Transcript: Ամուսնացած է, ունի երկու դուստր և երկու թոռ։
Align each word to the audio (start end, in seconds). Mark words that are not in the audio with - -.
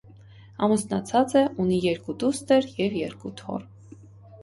Ամուսնացած 0.67 1.35
է, 1.43 1.45
ունի 1.65 1.79
երկու 1.85 2.17
դուստր 2.25 2.69
և 2.83 3.01
երկու 3.05 3.37
թոռ։ 3.45 3.73